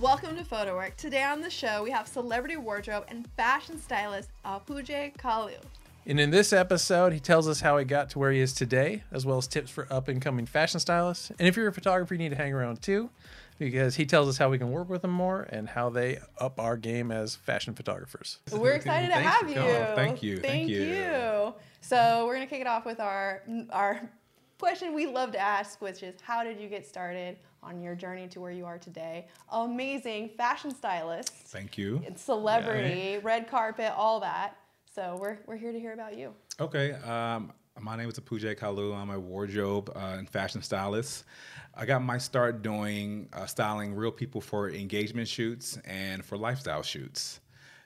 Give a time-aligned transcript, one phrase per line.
[0.00, 0.96] Welcome to Photo Work.
[0.96, 5.58] Today on the show, we have celebrity wardrobe and fashion stylist Apuje Kalu.
[6.06, 9.02] And in this episode, he tells us how he got to where he is today,
[9.12, 11.28] as well as tips for up and coming fashion stylists.
[11.38, 13.10] And if you're a photographer, you need to hang around too,
[13.58, 16.58] because he tells us how we can work with them more and how they up
[16.58, 18.38] our game as fashion photographers.
[18.50, 19.56] We're excited to have you.
[19.56, 19.96] coming.
[19.96, 20.36] Thank you.
[20.38, 20.82] Thank, Thank you.
[20.82, 21.54] you.
[21.82, 24.00] So we're gonna kick it off with our our
[24.58, 28.26] question we love to ask, which is how did you get started on your journey
[28.28, 29.28] to where you are today?
[29.50, 32.02] Amazing fashion stylist, Thank you.
[32.16, 34.56] celebrity, red carpet, all that.
[34.92, 36.34] So we're we're here to hear about you.
[36.58, 36.92] Okay.
[36.92, 38.94] Um, my name is Apuje Kalu.
[38.94, 41.24] I'm a wardrobe uh, and fashion stylist.
[41.74, 46.82] I got my start doing uh, styling real people for engagement shoots and for lifestyle
[46.82, 47.40] shoots.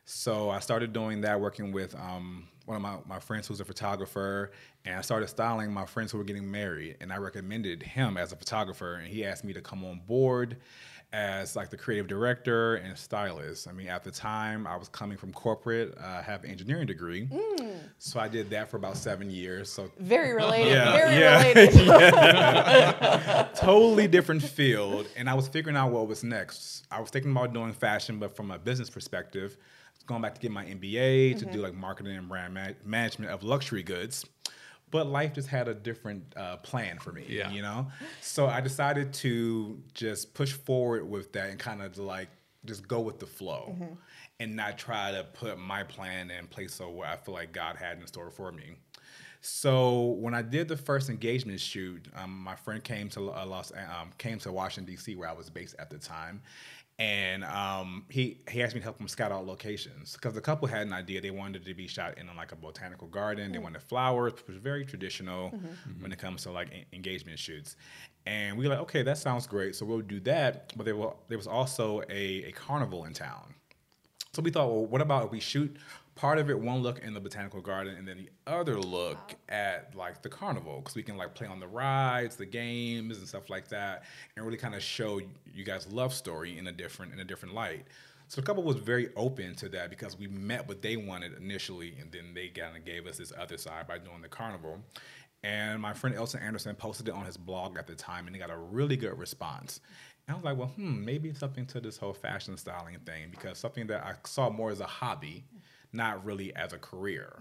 [0.04, 3.64] So I started doing that working with um, one of my, my friends who's a
[3.64, 4.52] photographer,
[4.84, 6.96] and I started styling my friends who were getting married.
[7.00, 10.58] And I recommended him as a photographer, and he asked me to come on board
[11.12, 13.68] as like the creative director and stylist.
[13.68, 15.96] I mean, at the time, I was coming from corporate.
[16.02, 17.28] I have an engineering degree,
[17.98, 19.70] so I did that for about seven years.
[19.70, 20.72] So Very related.
[20.72, 21.38] Yeah, very yeah.
[23.44, 23.54] related.
[23.54, 27.52] totally different field and i was figuring out what was next i was thinking about
[27.52, 29.56] doing fashion but from a business perspective
[30.06, 33.42] going back to get my mba to do like marketing and brand ma- management of
[33.42, 34.24] luxury goods.
[34.90, 37.50] But life just had a different uh, plan for me Yeah.
[37.50, 37.88] you know?
[38.20, 42.28] So i decided to just push forward with that and kind of like
[42.64, 43.74] just go with the flow
[44.40, 47.76] and not try to put my plan in place of what i feel like god
[47.76, 48.74] had in store for me.
[49.46, 53.72] So when I did the first engagement shoot, um, my friend came to uh, Los
[53.72, 55.16] um, came to Washington D.C.
[55.16, 56.40] where I was based at the time,
[56.98, 60.68] and um, he he asked me to help him scout out locations because the couple
[60.68, 63.50] had an idea they wanted it to be shot in like a botanical garden.
[63.50, 63.64] They mm.
[63.64, 66.02] wanted flowers, which was very traditional mm-hmm.
[66.02, 66.26] when it mm-hmm.
[66.26, 67.76] comes to like en- engagement shoots.
[68.26, 69.74] And we were like, okay, that sounds great.
[69.74, 70.72] So we'll do that.
[70.76, 73.54] But there, were, there was also a, a carnival in town.
[74.32, 75.76] So we thought, well, what about if we shoot
[76.14, 79.94] part of it one look in the botanical garden and then the other look at
[79.96, 83.50] like the carnival because we can like play on the rides, the games and stuff
[83.50, 84.04] like that,
[84.36, 85.20] and really kind of show
[85.52, 87.86] you guys' love story in a different in a different light.
[88.28, 91.94] So the couple was very open to that because we met what they wanted initially,
[92.00, 94.78] and then they kind of gave us this other side by doing the carnival.
[95.42, 98.40] And my friend Elson Anderson posted it on his blog at the time, and he
[98.40, 99.80] got a really good response.
[100.26, 103.58] And I was like, well, hmm, maybe something to this whole fashion styling thing because
[103.58, 105.44] something that I saw more as a hobby,
[105.94, 107.36] not really as a career.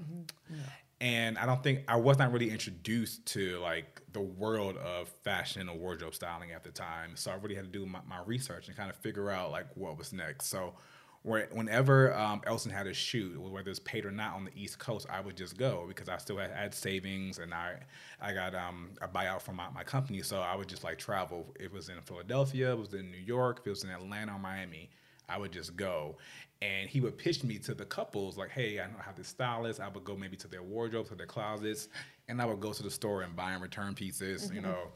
[1.01, 5.67] And I don't think I was not really introduced to like the world of fashion
[5.67, 7.15] or wardrobe styling at the time.
[7.15, 9.67] So I really had to do my, my research and kind of figure out like
[9.75, 10.45] what was next.
[10.45, 10.75] So
[11.23, 14.77] where, whenever um, Elson had a shoot, whether it's paid or not on the East
[14.77, 17.79] Coast, I would just go because I still had, had savings and I
[18.21, 20.21] I got um, a buyout from my, my company.
[20.21, 21.53] So I would just like travel.
[21.59, 24.89] It was in Philadelphia, it was in New York, it was in Atlanta or Miami,
[25.29, 26.17] I would just go.
[26.61, 29.81] And he would pitch me to the couples like, hey, I know how this stylist.
[29.81, 31.89] I would go maybe to their wardrobes, to their closets,
[32.29, 34.87] and I would go to the store and buy and return pieces, you know.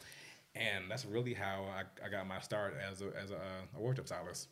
[0.55, 3.39] And that's really how I, I got my start as a, as a,
[3.75, 4.47] a wardrobe stylist.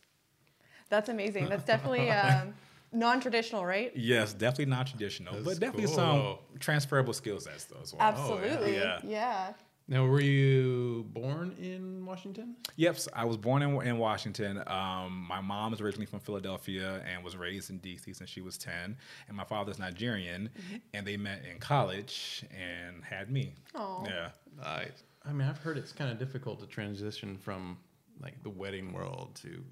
[0.90, 1.50] That's amazing.
[1.50, 2.54] That's definitely um,
[2.92, 3.92] non-traditional, right?
[3.96, 5.96] Yes, definitely not traditional, That's but definitely cool.
[5.96, 8.02] some transferable skill sets though as well.
[8.02, 8.76] Absolutely.
[8.76, 9.00] yeah.
[9.04, 9.54] yeah.
[9.88, 12.56] Now, were you born in Washington?
[12.76, 14.64] Yep, so I was born in, in Washington.
[14.66, 18.58] Um, my mom is originally from Philadelphia and was raised in DC since she was
[18.58, 18.98] 10.
[19.28, 20.50] And my father's Nigerian,
[20.96, 23.54] and they met in college and had me.
[23.76, 24.06] Aw.
[24.06, 24.30] Yeah.
[24.64, 24.86] I,
[25.24, 27.78] I mean, I've heard it's kind of difficult to transition from
[28.22, 29.64] like the wedding world to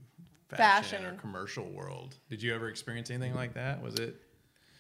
[0.50, 1.06] fashion, Fashion.
[1.06, 2.18] or commercial world.
[2.30, 3.82] Did you ever experience anything like that?
[3.82, 4.22] Was it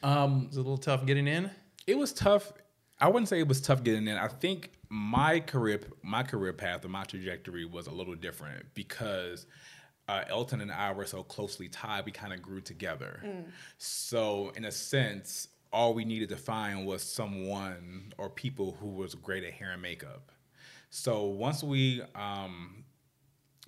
[0.03, 1.49] Um, was it a little tough getting in?
[1.87, 2.53] it was tough.
[2.99, 4.15] I wouldn't say it was tough getting in.
[4.17, 9.47] I think my career, my career path, or my trajectory was a little different because
[10.07, 12.05] uh, Elton and I were so closely tied.
[12.05, 13.19] We kind of grew together.
[13.79, 19.15] So, in a sense, all we needed to find was someone or people who was
[19.15, 20.31] great at hair and makeup.
[20.91, 22.82] So once we um,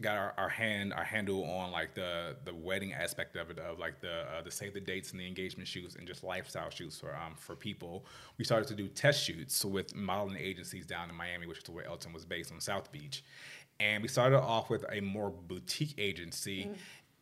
[0.02, 3.80] got our, our hand our handle on like the the wedding aspect of it of
[3.80, 7.00] like the uh, the save the dates and the engagement shoots and just lifestyle shoots
[7.00, 8.06] for um for people.
[8.38, 11.86] We started to do test shoots with modeling agencies down in Miami which is where
[11.86, 13.24] Elton was based on South Beach.
[13.80, 16.70] And we started off with a more boutique agency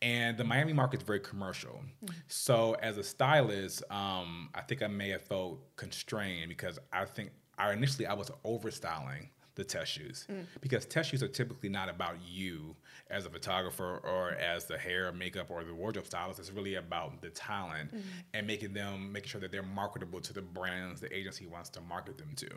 [0.02, 1.80] and the Miami market is very commercial.
[2.28, 7.30] So as a stylist, um, I think I may have felt constrained because I think
[7.58, 10.44] I initially I was overstyling the test shoots mm.
[10.60, 12.74] because test shoots are typically not about you
[13.10, 16.40] as a photographer or as the hair, makeup, or the wardrobe stylist.
[16.40, 18.02] It's really about the talent mm.
[18.32, 21.80] and making them making sure that they're marketable to the brands the agency wants to
[21.80, 22.48] market them to.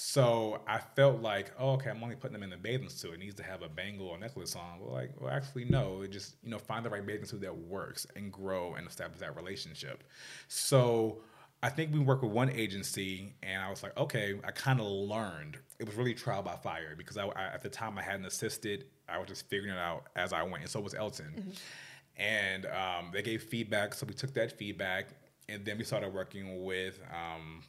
[0.00, 3.14] So I felt like, oh, okay, I'm only putting them in the bathing suit.
[3.14, 4.78] It needs to have a bangle or necklace on.
[4.80, 6.02] Well, like, well, actually, no.
[6.02, 9.18] It just you know find the right bathing suit that works and grow and establish
[9.20, 10.04] that relationship.
[10.46, 11.18] So
[11.62, 14.86] I think we worked with one agency, and I was like, okay, I kind of
[14.86, 15.58] learned.
[15.78, 18.84] It was really trial by fire because I, I, at the time I hadn't assisted.
[19.08, 21.52] I was just figuring it out as I went, and so was Elton.
[22.16, 25.08] And um, they gave feedback, so we took that feedback,
[25.48, 27.00] and then we started working with.
[27.12, 27.62] Um,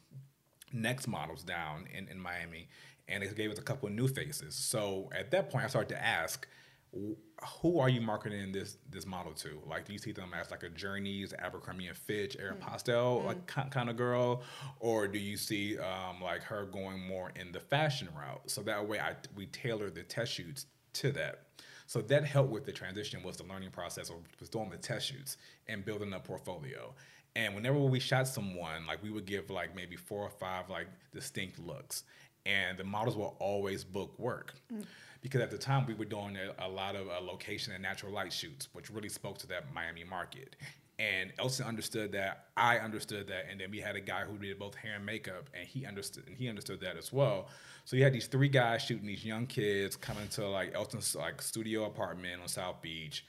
[0.72, 2.68] next models down in, in Miami,
[3.08, 4.54] and they gave us a couple of new faces.
[4.54, 6.46] So at that point, I started to ask,
[6.92, 9.60] who are you marketing this this model to?
[9.66, 12.60] Like, do you see them as like a Journeys, Abercrombie and Fitch, Erin mm.
[12.60, 13.26] Postel, mm.
[13.26, 14.42] like kind of girl,
[14.80, 18.42] or do you see um, like her going more in the fashion route?
[18.50, 21.44] So that way, I we tailor the test shoots to that.
[21.86, 25.06] So that helped with the transition was the learning process of was doing the test
[25.06, 25.36] shoots
[25.68, 26.94] and building a portfolio.
[27.36, 30.88] And whenever we shot someone, like we would give like maybe four or five like
[31.12, 32.04] distinct looks,
[32.46, 34.54] and the models will always book work.
[34.72, 34.84] Mm.
[35.20, 38.12] Because at the time we were doing a, a lot of uh, location and natural
[38.12, 40.56] light shoots, which really spoke to that Miami market.
[40.98, 44.58] And Elson understood that, I understood that, and then we had a guy who did
[44.58, 47.48] both hair and makeup, and he understood, and he understood that as well.
[47.86, 51.40] So you had these three guys shooting these young kids coming to like Elton's like
[51.40, 53.24] studio apartment on South Beach,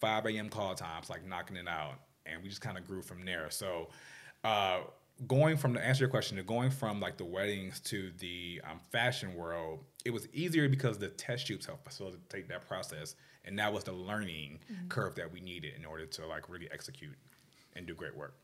[0.00, 0.50] 5 a.m.
[0.50, 3.48] call times, like knocking it out, and we just kind of grew from there.
[3.48, 3.88] So,
[4.44, 4.80] uh,
[5.26, 8.78] going from to answer your question to going from like the weddings to the um,
[8.92, 13.14] fashion world, it was easier because the test shoots helped facilitate that process,
[13.44, 14.58] and that was the learning
[14.88, 17.16] curve that we needed in order to like really execute
[17.74, 18.34] and do great work.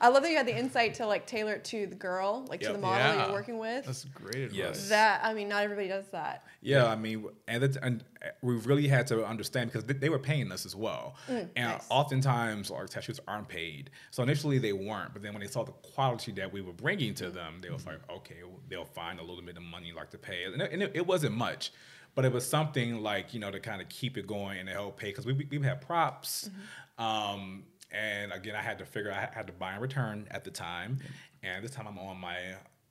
[0.00, 2.60] I love that you had the insight to like tailor it to the girl, like
[2.60, 3.26] to the model Yeah.
[3.26, 3.86] you're working with.
[3.86, 4.56] That's great advice.
[4.56, 4.88] Yes.
[4.88, 6.44] That I mean, not everybody does that.
[6.60, 10.08] Yeah, I mean, and, it's, and uh, we really had to understand because they, they
[10.08, 11.16] were paying us as well.
[11.28, 11.86] Mm, and nice.
[11.88, 13.90] oftentimes our test shoots aren't paid.
[14.10, 17.14] So initially they weren't, but then when they saw the quality that we were bringing
[17.14, 17.90] to them, they was mm-hmm.
[17.90, 20.44] like, okay, they'll find a little bit of money like to pay.
[20.44, 21.72] And, it, and it, it wasn't much,
[22.14, 24.74] but it was something like you know to kind of keep it going and to
[24.74, 26.48] help pay because we we we had props.
[26.48, 27.02] Mm-hmm.
[27.02, 30.50] Um, and again, I had to figure I had to buy and return at the
[30.50, 30.98] time,
[31.42, 32.36] and this time I'm on my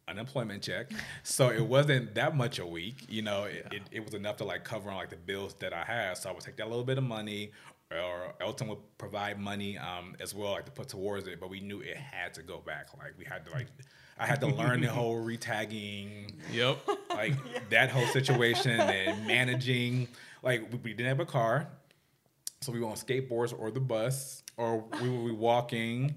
[0.07, 0.91] unemployment check,
[1.23, 3.05] so it wasn't that much a week.
[3.07, 5.73] You know, it, it, it was enough to like cover on like the bills that
[5.73, 6.17] I had.
[6.17, 7.51] So I would take that little bit of money,
[7.91, 11.39] or Elton would provide money um, as well, like to put towards it.
[11.39, 12.87] But we knew it had to go back.
[12.97, 13.67] Like we had to like.
[14.19, 16.77] I had to learn the whole retagging, Yep.
[17.09, 17.33] like
[17.71, 20.09] that whole situation and managing.
[20.43, 21.67] Like we, we didn't have a car,
[22.61, 26.15] so we were on skateboards or the bus, or we would be walking,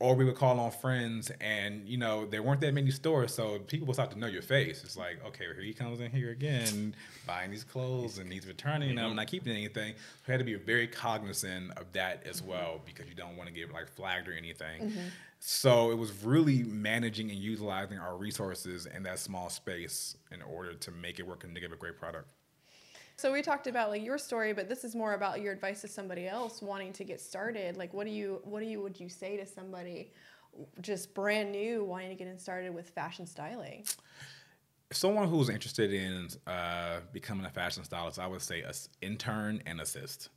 [0.00, 1.30] or we would call on friends.
[1.40, 4.42] And you know there weren't that many stores, so people would start to know your
[4.42, 4.82] face.
[4.82, 6.94] It's like, okay, here he comes in here again,
[7.26, 9.16] buying these clothes, and he's returning them, mm-hmm.
[9.16, 9.94] not keeping anything.
[9.94, 12.50] So we had to be very cognizant of that as mm-hmm.
[12.50, 14.82] well because you don't want to get like flagged or anything.
[14.82, 15.08] Mm-hmm.
[15.44, 20.74] So it was really managing and utilizing our resources in that small space in order
[20.74, 22.28] to make it work and to give a great product.
[23.16, 25.88] So we talked about like your story, but this is more about your advice to
[25.88, 27.76] somebody else wanting to get started.
[27.76, 30.12] Like, what do you, what do you, would you say to somebody
[30.80, 33.84] just brand new wanting to get in started with fashion styling?
[34.92, 38.62] someone who's interested in uh, becoming a fashion stylist, I would say
[39.00, 40.28] intern and assist.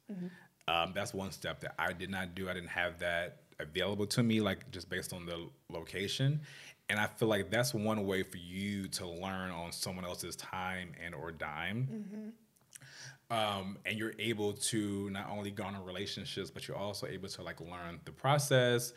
[0.67, 2.49] Um, that's one step that I did not do.
[2.49, 6.41] I didn't have that available to me, like just based on the location.
[6.89, 10.91] And I feel like that's one way for you to learn on someone else's time
[11.03, 12.33] and or dime.
[13.31, 17.59] Um, and you're able to not only garner relationships, but you're also able to like
[17.59, 18.93] learn the process.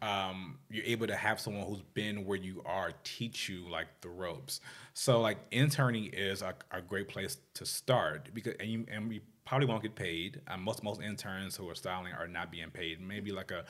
[0.00, 4.08] Um, you're able to have someone who's been where you are teach you like the
[4.08, 4.60] ropes.
[4.94, 9.20] So like interning is a, a great place to start because and you and we
[9.44, 10.40] probably won't get paid.
[10.48, 13.00] Um, most most interns who are styling are not being paid.
[13.00, 13.64] Maybe like a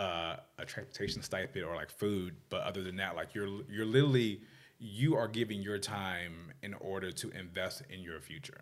[0.00, 4.42] uh, a transportation stipend or like food, but other than that, like you're you're literally
[4.78, 8.60] you are giving your time in order to invest in your future.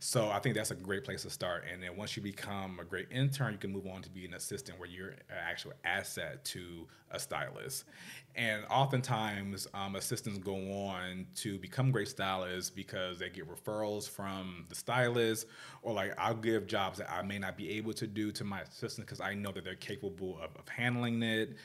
[0.00, 1.64] So I think that's a great place to start.
[1.72, 4.34] And then once you become a great intern, you can move on to be an
[4.34, 7.84] assistant where you're an actual asset to a stylist.
[8.34, 14.64] And oftentimes, um, assistants go on to become great stylists because they get referrals from
[14.68, 15.46] the stylist,
[15.82, 18.62] or like I'll give jobs that I may not be able to do to my
[18.62, 21.56] assistant because I know that they're capable of, of handling it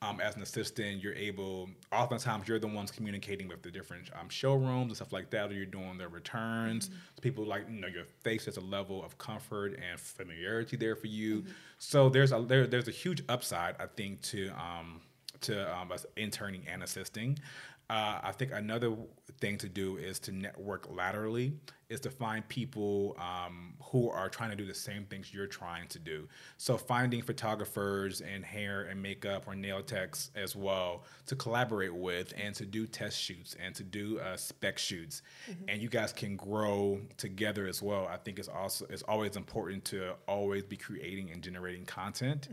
[0.00, 1.68] um, as an assistant, you're able.
[1.92, 5.54] Oftentimes, you're the ones communicating with the different um, showrooms and stuff like that, or
[5.54, 6.86] you're doing their returns.
[6.86, 8.44] So people like you know your face.
[8.44, 11.44] There's a level of comfort and familiarity there for you.
[11.78, 15.00] So there's a there, there's a huge upside, I think, to um,
[15.42, 17.38] to um, interning and assisting.
[17.90, 18.94] Uh, I think another
[19.40, 21.54] thing to do is to network laterally,
[21.88, 25.88] is to find people um, who are trying to do the same things you're trying
[25.88, 26.28] to do.
[26.58, 32.34] So finding photographers and hair and makeup or nail techs as well to collaborate with
[32.36, 35.22] and to do test shoots and to do uh, spec shoots,
[35.66, 38.06] and you guys can grow together as well.
[38.06, 42.48] I think it's also it's always important to always be creating and generating content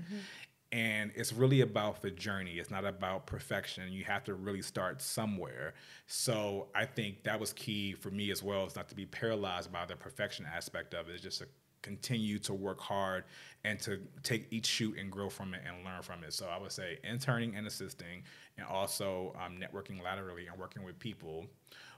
[0.71, 2.53] and it's really about the journey.
[2.53, 3.91] It's not about perfection.
[3.91, 5.73] You have to really start somewhere.
[6.07, 8.65] So i think that was key for me as well.
[8.65, 11.13] Is not to be paralyzed by the perfection aspect of it.
[11.13, 11.47] It's just to
[11.81, 13.25] continue to work hard
[13.63, 16.33] and to take each shoot and grow from it and learn from it.
[16.33, 18.23] So i would say interning and assisting
[18.57, 21.45] and also um, networking laterally and working with people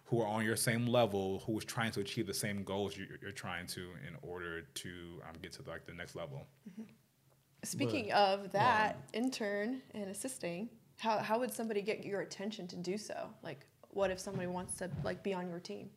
[0.06, 3.32] who are on your same level who is trying to achieve the same goals you're,
[3.32, 4.90] trying to in order to
[5.28, 6.48] um, get to like the next level
[7.64, 12.98] Speaking of that, intern and assisting, how, how would somebody get your attention to do
[12.98, 13.30] so?
[13.44, 15.90] Like, what if somebody wants to like be on your team?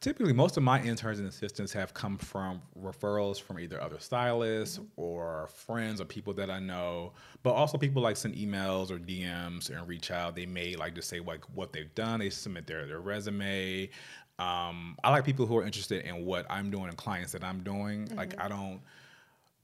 [0.00, 4.78] Typically, most of my interns and assistants have come from referrals from either other stylists
[4.96, 9.70] or friends or people that I know, but also people like send emails or DMs
[9.70, 10.36] and reach out.
[10.36, 12.20] They may like just say like what they've done.
[12.20, 13.88] They submit their their resume.
[14.38, 17.62] Um, I like people who are interested in what I'm doing and clients that I'm
[17.62, 18.08] doing.
[18.14, 18.80] Like I don't.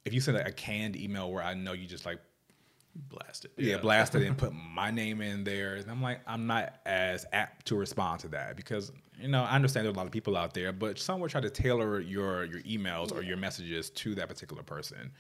[0.05, 2.19] If you send a, a canned email where I know you just like
[2.97, 3.51] Blast it.
[3.57, 5.75] yeah, blasted and put my name in there.
[5.75, 9.57] And I'm like, I'm not as apt to respond to that because you know I
[9.57, 12.45] understand there's a lot of people out there, but some will try to tailor your
[12.45, 15.11] your emails or your messages to that particular person.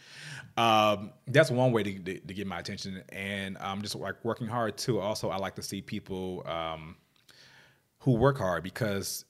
[0.56, 4.46] Um, that's one way to, to, to get my attention, and I'm just like working
[4.46, 5.00] hard too.
[5.00, 6.94] Also, I like to see people um,
[7.98, 9.24] who work hard because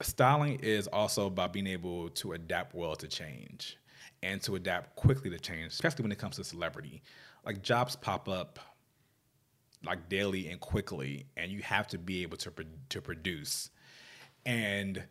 [0.00, 3.76] styling is also about being able to adapt well to change
[4.22, 7.02] and to adapt quickly to change, especially when it comes to celebrity.
[7.44, 8.58] Like jobs pop up
[9.84, 13.70] like daily and quickly, and you have to be able to pro- to produce.
[14.44, 15.02] And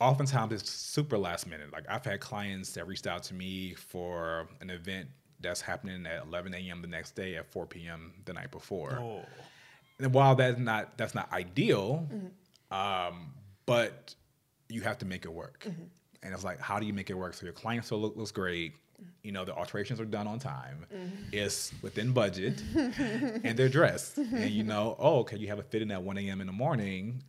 [0.00, 1.72] oftentimes it's super last minute.
[1.72, 5.08] Like I've had clients that reached out to me for an event
[5.40, 6.82] that's happening at 11 a.m.
[6.82, 8.12] the next day at 4 p.m.
[8.24, 8.98] the night before.
[9.00, 9.24] Oh.
[10.00, 12.08] And while that's not that's not ideal,
[12.70, 13.34] um,
[13.66, 14.14] but
[14.68, 15.66] you have to make it work.
[16.22, 18.32] And it's like, how do you make it work so your client still look, looks
[18.32, 18.74] great?
[19.22, 20.84] You know, the alterations are done on time.
[20.92, 21.14] Mm-hmm.
[21.32, 24.18] It's within budget, and they're dressed.
[24.18, 26.40] And you know, oh, okay, you have a fit in at 1 a.m.
[26.40, 27.22] in the morning.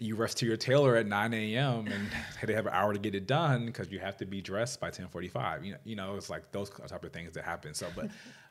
[0.00, 1.88] You rush to your tailor at 9 a.m.
[1.88, 2.08] and
[2.46, 4.90] they have an hour to get it done because you have to be dressed by
[4.90, 5.64] 10:45.
[5.64, 7.74] You know, you know, it's like those type of things that happen.
[7.74, 8.08] So, but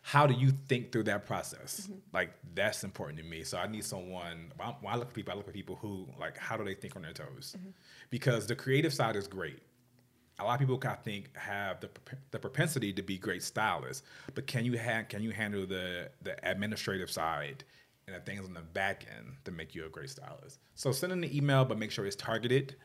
[0.08, 1.90] how do you think through that process?
[2.14, 3.44] Like that's important to me.
[3.44, 4.54] So I need someone.
[4.56, 6.96] When I, look at people, I look at people who like how do they think
[6.96, 7.58] on their toes?
[8.10, 9.60] Because the creative side is great.
[10.40, 11.90] A lot of people, I think, have the
[12.32, 16.36] the propensity to be great stylists, but can you ha- can you handle the the
[16.50, 17.66] administrative side
[18.08, 20.60] and the things on the back end to make you a great stylist?
[20.76, 22.78] So send in the email, but make sure it's targeted.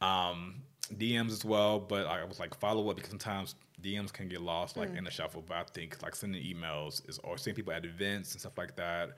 [0.00, 0.62] Um,
[0.98, 4.76] DMs as well, but I was like follow up because sometimes DMs can get lost
[4.76, 5.44] like in the shuffle.
[5.46, 8.76] But I think like sending emails is or seeing people at events and stuff like
[8.76, 9.16] that,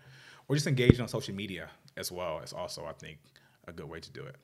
[0.48, 3.18] or just engaging on social media as well is also I think
[3.66, 4.36] a good way to do it.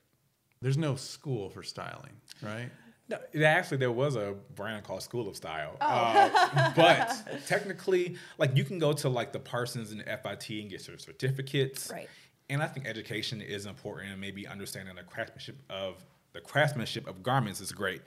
[0.61, 2.69] There's no school for styling, right?
[3.09, 7.11] No, it actually there was a brand called School of Style, uh, but
[7.47, 10.97] technically, like you can go to like the Parsons and the FIT and get your
[10.97, 11.89] certificates.
[11.91, 12.07] Right.
[12.51, 17.23] And I think education is important, and maybe understanding the craftsmanship of the craftsmanship of
[17.23, 18.01] garments is great.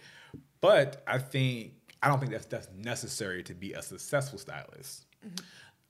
[0.60, 5.06] But I think I don't think that's that's necessary to be a successful stylist.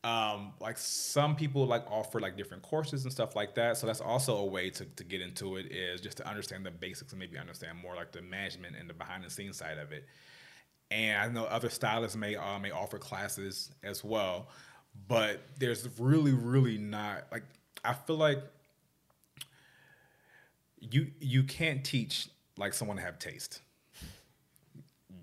[0.05, 3.77] Um, like some people like offer like different courses and stuff like that.
[3.77, 6.73] So that's also a way to, to get into it is just to understand the
[6.73, 9.93] basics and maybe understand more like the management and the behind the scenes side of
[9.93, 10.07] it.
[10.91, 14.49] And I know other stylists may uh, may offer classes as well,
[15.07, 17.45] but there's really really not like
[17.85, 18.43] I feel like
[20.91, 23.61] you you can't teach like someone to have taste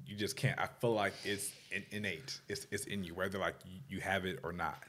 [0.10, 0.60] you just can't.
[0.60, 2.40] I feel like it's in, innate.
[2.50, 4.84] It's it's in you, whether like you, you have it or not.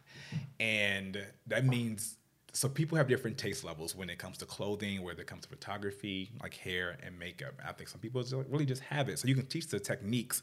[0.59, 2.17] And that means
[2.53, 5.49] so people have different taste levels when it comes to clothing, whether it comes to
[5.49, 7.53] photography, like hair and makeup.
[7.65, 9.19] I think some people just really just have it.
[9.19, 10.43] So you can teach the techniques.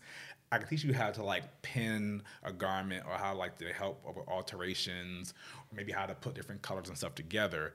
[0.52, 4.06] I can teach you how to like pin a garment or how like to help
[4.06, 5.34] with alterations,
[5.72, 7.74] or maybe how to put different colors and stuff together.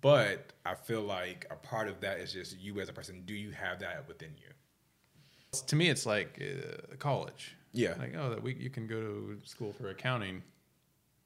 [0.00, 3.22] But I feel like a part of that is just you as a person.
[3.26, 4.48] Do you have that within you?
[5.66, 7.56] To me, it's like uh, college.
[7.72, 7.94] Yeah.
[7.98, 10.42] Like, oh, that week you can go to school for accounting.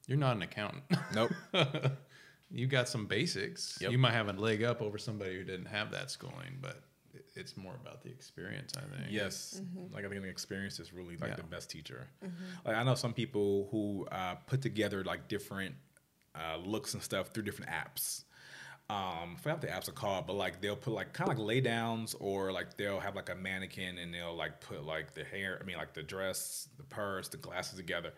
[0.07, 0.83] You're not an accountant.
[1.13, 1.31] Nope.
[2.51, 3.77] you got some basics.
[3.81, 3.91] Yep.
[3.91, 6.81] You might have a leg up over somebody who didn't have that schooling, but
[7.35, 9.07] it's more about the experience, I think.
[9.11, 11.35] Yes, like I think the experience is really like Yeah.
[11.37, 12.07] the best teacher.
[12.65, 15.75] Like I know some people who uh, put together like different
[16.35, 18.23] uh, looks and stuff through different apps.
[18.87, 21.45] Um, I forgot the apps are called, but like they'll put like kind of like
[21.45, 25.23] lay downs, or like they'll have like a mannequin and they'll like put like the
[25.23, 28.13] hair, I mean like the dress, the purse, the glasses together.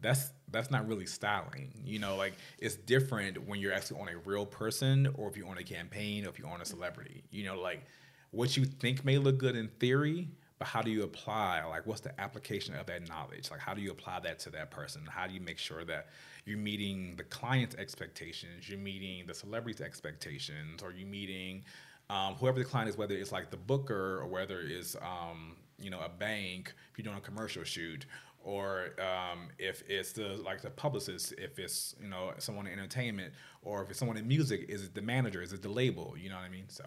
[0.00, 2.16] That's that's not really styling, you know.
[2.16, 5.64] Like it's different when you're actually on a real person, or if you're on a
[5.64, 7.24] campaign, or if you're on a celebrity.
[7.30, 7.86] You know, like
[8.32, 10.28] what you think may look good in theory,
[10.58, 11.64] but how do you apply?
[11.64, 13.50] Like, what's the application of that knowledge?
[13.50, 15.02] Like, how do you apply that to that person?
[15.08, 16.08] How do you make sure that
[16.44, 21.64] you're meeting the client's expectations, you're meeting the celebrity's expectations, or you're meeting
[22.10, 25.90] um, whoever the client is, whether it's like the booker or whether it's um, you
[25.90, 28.06] know a bank if you're doing a commercial shoot,
[28.44, 33.32] or um, if it's the like the publicist, if it's you know someone in entertainment,
[33.62, 36.14] or if it's someone in music, is it the manager, is it the label?
[36.18, 36.68] You know what I mean?
[36.68, 36.84] So.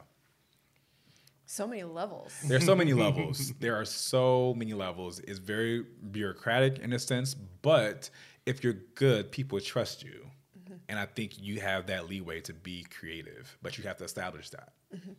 [1.45, 2.33] So many levels.
[2.47, 3.53] There are so many levels.
[3.59, 5.19] There are so many levels.
[5.19, 8.09] It's very bureaucratic in a sense, but
[8.45, 10.25] if you're good, people trust you.
[10.59, 10.75] Mm-hmm.
[10.89, 14.49] And I think you have that leeway to be creative, but you have to establish
[14.51, 14.73] that.
[14.95, 15.11] Mm-hmm.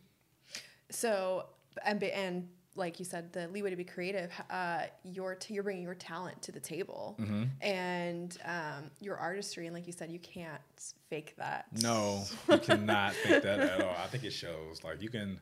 [0.90, 1.47] So,
[1.85, 5.83] and, and like you said, the leeway to be creative, uh, you're, t- you're bringing
[5.83, 7.45] your talent to the table Mm-hmm.
[7.61, 9.66] and um, your artistry.
[9.66, 10.61] And like you said, you can't
[11.09, 11.66] fake that.
[11.83, 13.95] No, you cannot fake that at all.
[14.02, 14.83] I think it shows.
[14.85, 15.40] Like you can,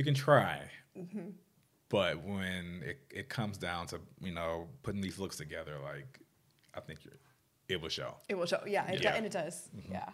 [0.00, 0.62] you can try,
[1.90, 6.20] but when it, it comes down to you know putting these looks together, like
[6.74, 7.18] I think you're,
[7.68, 8.14] it will show.
[8.30, 8.60] It will show.
[8.66, 9.68] Yeah, it do- and it does.
[9.90, 10.08] Yeah.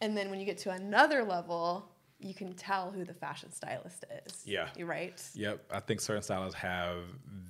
[0.00, 1.88] And then when you get to another level,
[2.20, 4.42] you can tell who the fashion stylist is.
[4.44, 4.68] Yeah.
[4.76, 5.20] You're right.
[5.34, 6.98] Yep, I think certain stylists have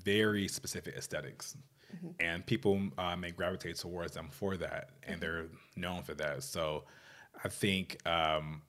[0.02, 1.56] very specific esthetics
[2.20, 6.42] and people uh, may gravitate towards them for that, and they're known for that.
[6.42, 6.84] So
[7.44, 8.62] I think um,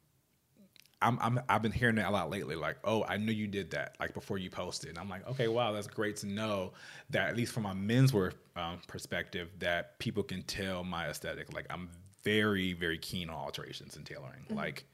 [1.03, 2.55] I'm, I'm I've been hearing that a lot lately.
[2.55, 3.95] Like, oh, I knew you did that.
[4.00, 6.74] Like before you posted, and I'm like, okay, wow, that's great to know
[7.12, 11.53] that at least from a menswear um, perspective, that people can tell my aesthetic.
[11.53, 11.89] Like I'm
[12.24, 14.45] very very keen on alterations and tailoring.
[14.50, 14.86] Like.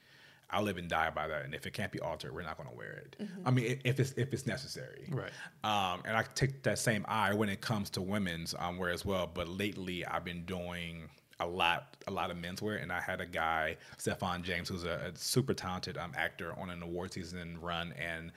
[0.52, 2.68] I live and die by that, and if it can't be altered, we're not going
[2.68, 3.16] to wear it.
[3.46, 5.30] I mean, if it's if it's necessary, Right.
[5.64, 9.06] um, and I take that same eye when it comes to women's um, wear as
[9.06, 9.30] well.
[9.32, 11.08] But lately, I've been doing
[11.40, 15.12] a lot, a lot of menswear, and I had a guy, Stephan James, who's a,
[15.14, 18.32] a super talented um, actor, on an award season run and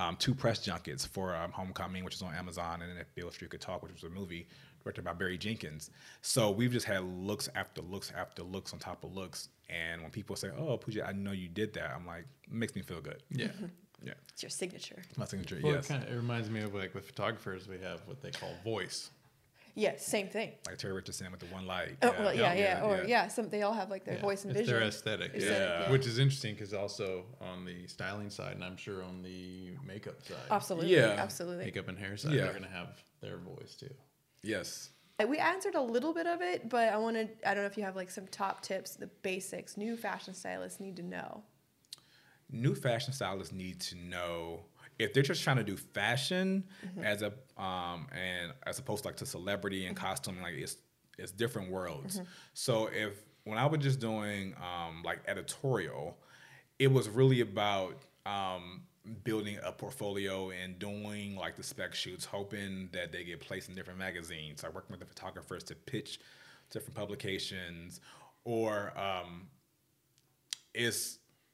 [0.00, 3.30] um, two press junkets for um, Homecoming, which is on Amazon, and then If Beale
[3.30, 4.46] Street Could Talk, which was a movie
[4.82, 5.90] directed by Barry Jenkins.
[6.22, 10.10] So we've just had looks after looks after looks on top of looks, and when
[10.10, 13.00] people say, "Oh, Pooja, I know you did that," I'm like, it makes me feel
[13.00, 13.22] good.
[13.30, 13.48] Yeah.
[14.04, 15.02] Yeah, It's your signature.
[15.16, 15.58] my signature.
[15.60, 15.86] Well, yes.
[15.86, 18.50] it, kind of, it reminds me of like with photographers, we have what they call
[18.62, 19.10] voice.
[19.78, 20.50] Yeah, same thing.
[20.66, 21.98] like Terry Richardson with the one light.
[22.02, 23.06] Oh, well, yeah, yeah, yeah, or yeah.
[23.06, 23.28] yeah.
[23.28, 24.74] Some they all have like their Yeah, voice and it's vision.
[24.74, 25.80] Their aesthetic, Aesthetic, yeah.
[25.82, 25.90] yeah.
[25.92, 30.20] Which is interesting because also on the styling side, and I'm sure on the makeup
[30.26, 31.14] side, Absolutely, Yeah.
[31.16, 31.66] absolutely.
[31.66, 32.42] makeup and hair side, Yeah.
[32.44, 33.94] they're gonna have their voice too.
[34.42, 34.90] Yes.
[35.20, 37.76] Uh, We answered a little bit of it, but I wanted I don't know if
[37.76, 41.44] you have like some top tips, the basics new fashion stylists need to know.
[42.50, 44.64] New fashion stylists need to know
[44.98, 47.04] if they're just trying to do fashion Mm-hmm.
[47.04, 50.76] as a um and as opposed to like to celebrity and costume, like it's
[51.18, 52.16] it's different worlds.
[52.16, 52.28] Mm-hmm.
[52.54, 56.16] So if when I was just doing um like editorial,
[56.78, 57.94] it was really about
[58.26, 58.82] um
[59.24, 63.74] building a portfolio and doing like the spec shoots, hoping that they get placed in
[63.74, 64.64] different magazines.
[64.64, 66.20] I working with the photographers to pitch
[66.70, 68.00] different publications
[68.44, 69.46] or um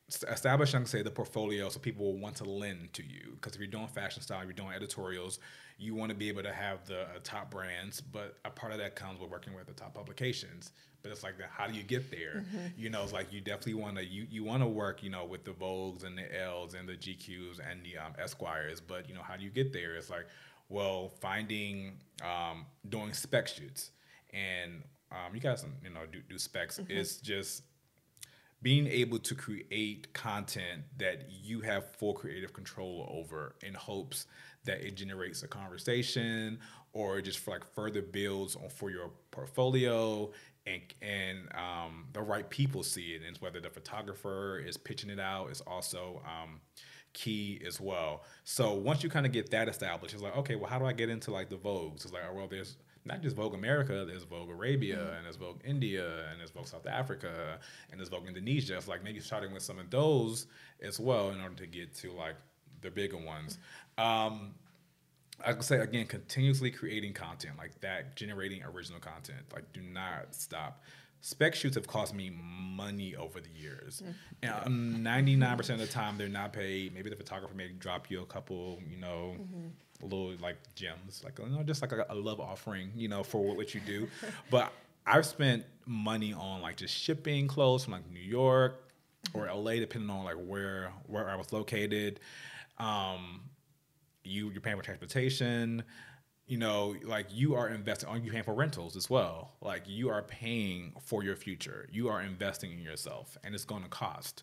[0.08, 3.32] is establishing, say, the portfolio so people will want to lend to you.
[3.34, 5.38] Because if you're doing fashion style, you're doing editorials,
[5.78, 8.78] you want to be able to have the uh, top brands, but a part of
[8.78, 10.72] that comes with working with the top publications.
[11.02, 12.44] But it's like, the, how do you get there?
[12.78, 15.24] You know, it's like you definitely want to you, you want to work, you know,
[15.24, 18.80] with the Vogues and the Elles and the GQs and the um, Esquires.
[18.80, 19.96] But you know, how do you get there?
[19.96, 20.26] It's like,
[20.70, 23.90] well, finding um, doing spec shoots
[24.32, 26.80] and um, you guys, you know, do, do specs.
[26.88, 27.62] It's just
[28.64, 34.26] being able to create content that you have full creative control over in hopes
[34.64, 36.58] that it generates a conversation
[36.94, 40.30] or just like further builds on for your portfolio
[40.66, 43.20] and and um, the right people see it.
[43.26, 46.58] And whether the photographer is pitching it out is also um,
[47.12, 48.24] key as well.
[48.44, 50.94] So once you kind of get that established it's like okay well how do i
[50.94, 52.06] get into like the vogues?
[52.06, 55.60] It's like oh, well there's not just Vogue America, there's Vogue Arabia, and there's Vogue
[55.64, 57.58] India, and there's Vogue South Africa,
[57.90, 58.76] and there's Vogue Indonesia.
[58.76, 60.46] It's like maybe starting with some of those
[60.82, 62.36] as well in order to get to like
[62.80, 63.58] the bigger ones.
[63.98, 64.54] Um,
[65.44, 69.40] I could say again, continuously creating content like that, generating original content.
[69.52, 70.82] Like, do not stop.
[71.24, 74.02] Spec shoots have cost me money over the years,
[74.42, 76.92] and um, ninety nine percent of the time they're not paid.
[76.92, 80.06] Maybe the photographer may drop you a couple, you know, mm-hmm.
[80.06, 83.42] little like gems, like you know, just like a, a love offering, you know, for
[83.56, 84.06] what you do.
[84.50, 84.70] but
[85.06, 88.92] I've spent money on like just shipping clothes from like New York
[89.32, 89.64] or mm-hmm.
[89.64, 92.20] LA, depending on like where where I was located.
[92.76, 93.40] Um,
[94.24, 95.84] you you're paying for transportation.
[96.46, 99.52] You know, like you are investing on you paying for rentals as well.
[99.62, 101.88] Like you are paying for your future.
[101.90, 104.42] You are investing in yourself, and it's going to cost.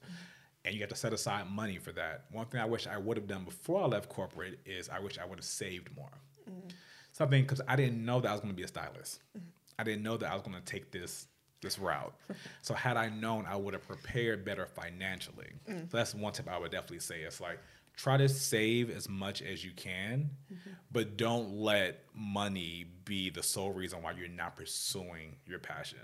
[0.65, 2.25] And you have to set aside money for that.
[2.31, 5.17] One thing I wish I would have done before I left corporate is I wish
[5.17, 6.11] I would have saved more.
[6.49, 6.69] Mm-hmm.
[7.11, 9.19] Something because I didn't know that I was going to be a stylist.
[9.37, 9.47] Mm-hmm.
[9.79, 11.27] I didn't know that I was going to take this
[11.61, 12.13] this route.
[12.61, 15.49] so had I known, I would have prepared better financially.
[15.69, 15.91] Mm.
[15.91, 17.21] So that's one tip I would definitely say.
[17.21, 17.59] It's like
[18.01, 20.71] try to save as much as you can, mm-hmm.
[20.91, 25.99] but don't let money be the sole reason why you're not pursuing your passion.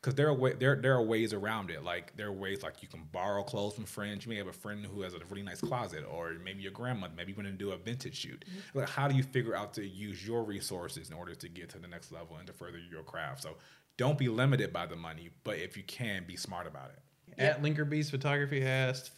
[0.00, 1.84] Because there are way, there there are ways around it.
[1.84, 4.26] Like there are ways like you can borrow clothes from friends.
[4.26, 7.14] You may have a friend who has a really nice closet, or maybe your grandmother.
[7.16, 8.44] Maybe you want to do a vintage shoot.
[8.44, 8.78] Mm-hmm.
[8.80, 11.78] Like how do you figure out to use your resources in order to get to
[11.78, 13.42] the next level and to further your craft?
[13.42, 13.56] So
[13.96, 17.40] don't be limited by the money, but if you can, be smart about it.
[17.40, 19.12] At Linker Beast Photography asked,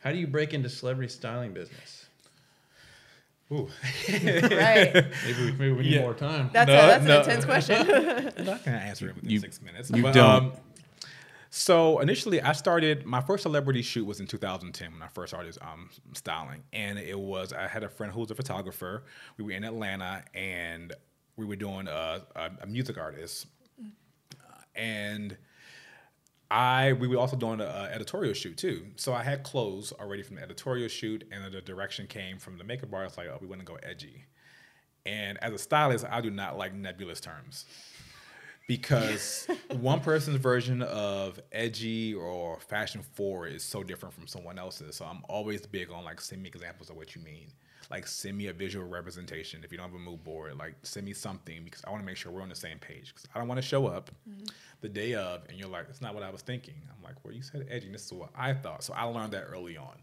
[0.00, 2.06] "How do you break into celebrity styling business?"
[3.52, 3.68] Ooh.
[4.08, 4.94] Right.
[5.24, 6.00] Maybe we, maybe we need Yeah.
[6.02, 6.50] more time.
[6.52, 7.14] That's, No, a, that's no.
[7.16, 7.76] an intense question.
[8.38, 9.90] I'm not gonna answer it within You- six minutes.
[9.90, 10.30] you But, don't.
[10.44, 10.52] um,
[11.52, 15.58] so initially, I started my first celebrity shoot was in 2010 when I first started
[15.62, 19.02] um, styling, and it was I had a friend who was a photographer.
[19.36, 20.92] We were in Atlanta, and
[21.36, 23.46] we were doing a, a, a music artist,
[24.76, 25.36] and
[26.50, 28.86] I we were also doing an editorial shoot too.
[28.96, 32.64] So I had clothes already from the editorial shoot, and the direction came from the
[32.64, 34.24] makeup artist like, oh, we want to go edgy.
[35.06, 37.66] And as a stylist, I do not like nebulous terms
[38.66, 39.46] because
[39.80, 44.96] one person's version of edgy or fashion forward is so different from someone else's.
[44.96, 47.48] So I'm always big on like send me examples of what you mean.
[47.90, 49.62] Like send me a visual representation.
[49.64, 52.06] If you don't have a mood board, like send me something because I want to
[52.06, 53.08] make sure we're on the same page.
[53.08, 54.10] Because I don't want to show up
[54.80, 56.74] the day of and you're like, that's not what I was thinking.
[56.88, 57.90] I'm like, well, you said edgy.
[57.90, 58.84] This is what I thought.
[58.84, 59.96] So I learned that early on,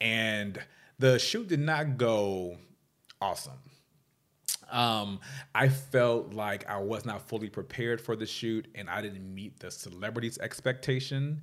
[0.00, 0.60] and
[0.98, 2.56] the shoot did not go
[3.20, 3.58] awesome
[4.72, 5.20] um,
[5.54, 9.60] I felt like I was not fully prepared for the shoot and I didn't meet
[9.60, 11.42] the celebrities' expectation.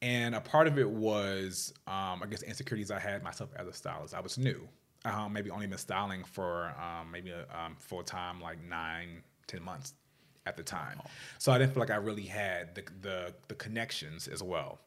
[0.00, 3.72] And a part of it was, um, I guess, insecurities I had myself as a
[3.72, 4.14] stylist.
[4.14, 4.66] I was new.
[5.04, 9.94] Um, maybe only been styling for um, maybe um, full time, like nine, ten months
[10.46, 11.00] at the time.
[11.38, 14.78] So I didn't feel like I really had the, the, the connections as well.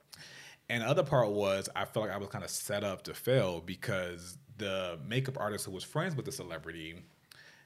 [0.70, 3.14] And the other part was I felt like I was kind of set up to
[3.14, 7.04] fail because the makeup artist who was friends with the celebrity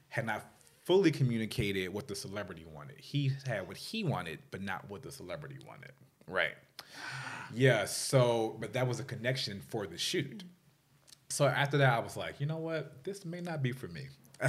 [0.08, 0.44] had not
[0.82, 2.98] fully communicated what the celebrity wanted.
[2.98, 5.92] He had what he wanted, but not what the celebrity wanted.
[6.26, 6.54] Right.
[7.54, 7.84] Yeah.
[7.84, 10.44] So, but that was a connection for the shoot.
[11.30, 14.08] So after that, I was like, you know what, this may not be for me.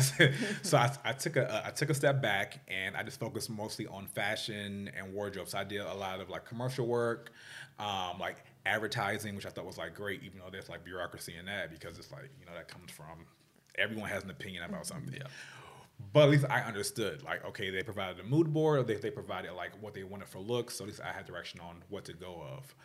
[0.64, 3.88] so I, I took a I took a step back and I just focused mostly
[3.88, 5.50] on fashion and wardrobe.
[5.50, 7.32] So I did a lot of like commercial work,
[7.78, 11.46] um, like advertising, which I thought was like great, even though there's like bureaucracy in
[11.48, 13.26] that because it's like you know that comes from
[13.76, 15.14] everyone has an opinion about something.
[15.14, 15.28] Yeah.
[16.14, 19.12] But at least I understood, like, okay, they provided a mood board, or they, they
[19.12, 20.76] provided like what they wanted for looks.
[20.76, 22.76] So at least I had direction on what to go of.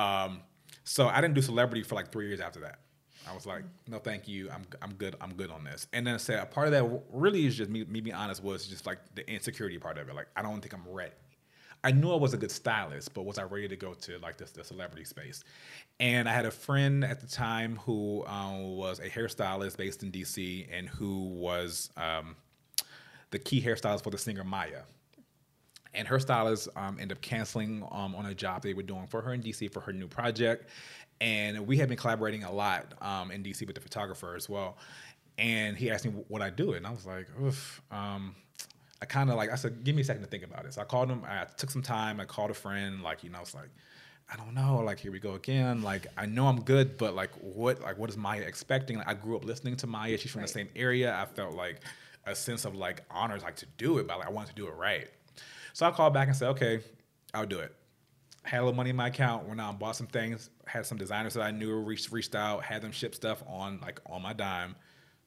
[0.00, 0.42] Um,
[0.84, 2.80] so I didn't do celebrity for like three years after that.
[3.28, 4.50] I was like, no, thank you.
[4.50, 5.16] I'm I'm good.
[5.20, 5.86] I'm good on this.
[5.92, 8.42] And then I said a part of that really is just me, me being honest
[8.42, 10.14] was just like the insecurity part of it.
[10.14, 11.12] Like I don't think I'm ready.
[11.84, 14.38] I knew I was a good stylist, but was I ready to go to like
[14.38, 15.44] this the celebrity space?
[16.00, 20.10] And I had a friend at the time who um, was a hairstylist based in
[20.10, 22.34] DC and who was um,
[23.30, 24.82] the key hairstylist for the singer Mya.
[25.94, 29.22] And her stylist um, ended up canceling um, on a job they were doing for
[29.22, 30.68] her in DC for her new project.
[31.20, 34.76] And we had been collaborating a lot um, in DC with the photographer as well.
[35.38, 38.34] And he asked me what I do, and I was like, Oof, um,
[39.02, 40.74] I kind of like I said, give me a second to think about it.
[40.74, 41.22] So I called him.
[41.26, 42.20] I took some time.
[42.20, 43.02] I called a friend.
[43.02, 43.68] Like you know, it's like
[44.32, 44.82] I don't know.
[44.84, 45.82] Like here we go again.
[45.82, 48.96] Like I know I'm good, but like what like what is Mya expecting?
[48.98, 50.16] Like I grew up listening to Mya.
[50.16, 51.14] She's from the same area.
[51.14, 51.80] I felt like
[52.26, 54.66] a sense of like honor, like to do it, but like I wanted to do
[54.66, 55.08] it right.
[55.72, 56.80] So I called back and said, okay,
[57.34, 57.74] I'll do it.
[58.46, 59.46] Had a little money in my account.
[59.46, 60.50] Went out and bought some things.
[60.66, 62.62] Had some designers that I knew reached reached out.
[62.62, 64.76] Had them ship stuff on like on my dime.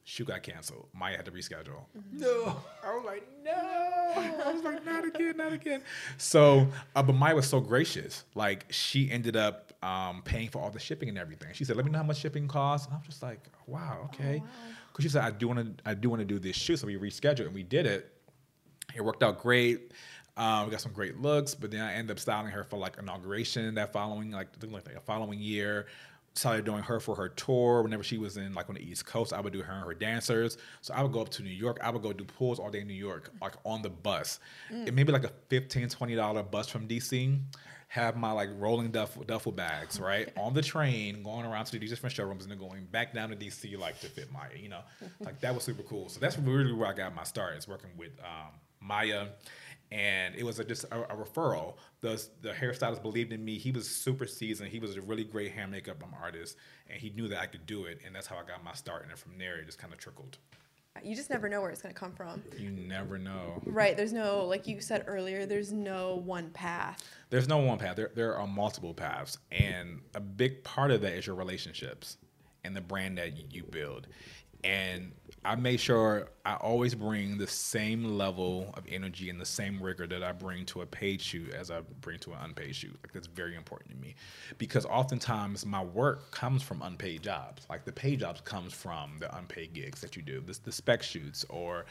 [0.06, 0.88] Shoot got canceled.
[0.94, 1.84] Mya had to reschedule.
[2.12, 3.52] No, I was like, no.
[3.54, 5.84] I was like, not again, not again.
[6.18, 8.24] So, uh, but Mya was so gracious.
[8.34, 11.50] Like, she ended up um, paying for all the shipping and everything.
[11.54, 14.42] She said, "Let me know how much shipping costs." And I'm just like, "Wow, okay."
[14.92, 16.88] Because she said, "I do want to, I do want to do this shoot." So
[16.88, 18.12] we rescheduled and we did it.
[18.96, 19.92] It worked out great.
[20.40, 22.98] Um, we got some great looks, but then I ended up styling her for like
[22.98, 25.86] inauguration that following, like, like a following year
[26.34, 27.84] started doing her for her tour.
[27.84, 29.94] Whenever she was in like on the East Coast, I would do her and her
[29.94, 30.58] dancers.
[30.82, 31.80] So I would go up to New York.
[31.84, 34.40] I would go do pools all day in New York, like on the bus.
[34.88, 37.40] It may be like a 15 $20 bus from DC.
[37.90, 40.32] Have my like rolling duffel, duffel bags, right?
[40.38, 43.36] on the train, going around to these different showrooms and then going back down to
[43.36, 44.82] DC like to fit Mya, you know?
[45.22, 46.08] like that was super cool.
[46.08, 49.30] So that's really where I got my start is working with um, Mya
[49.92, 51.76] and it was a, just a, a referral.
[52.02, 53.58] The the hairstylist believed in me.
[53.58, 54.70] He was super seasoned.
[54.70, 56.58] He was a really great hair makeup um, artist,
[56.90, 58.00] and he knew that I could do it.
[58.06, 59.08] And that's how I got my start.
[59.10, 60.38] And from there, it just kind of trickled.
[61.04, 62.44] You just never know where it's going to come from.
[62.58, 63.62] You never know.
[63.66, 63.96] Right.
[63.96, 67.08] There's no, like you said earlier, there's no one path.
[67.30, 67.96] There's no one path.
[67.96, 72.18] There there are multiple paths, and a big part of that is your relationships
[72.64, 74.08] and the brand that you build.
[74.64, 75.14] And
[75.46, 80.06] I make sure I always bring the same level of energy and the same rigor
[80.06, 82.98] that I bring to a paid shoot as I bring to an unpaid shoot.
[83.02, 84.16] Like that's very important to me,
[84.58, 87.66] because oftentimes my work comes from unpaid jobs.
[87.70, 91.04] Like the paid jobs comes from the unpaid gigs that you do, the, the spec
[91.04, 91.86] shoots or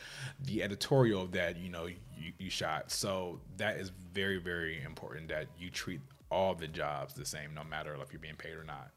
[0.45, 2.91] the editorial that you know you, you shot.
[2.91, 6.01] So that is very very important that you treat
[6.31, 8.91] all the jobs the same, no matter if you're being paid or not.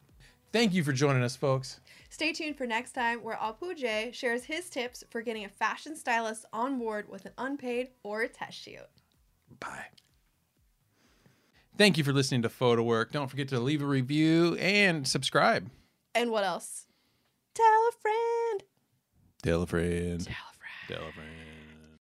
[0.52, 1.80] Thank you for joining us, folks.
[2.10, 6.46] Stay tuned for next time where Apuje shares his tips for getting a fashion stylist
[6.52, 8.80] on board with an unpaid or a test shoot.
[9.60, 9.86] Bye.
[11.78, 13.14] Thank you for listening to Photo Work.
[13.14, 15.70] Don't forget to leave a review and subscribe.
[16.14, 16.86] And what else?
[17.54, 18.64] Tell a friend.
[19.42, 20.26] Tell a friend.
[20.26, 20.88] Tell a friend.
[20.90, 21.61] Tell a friend.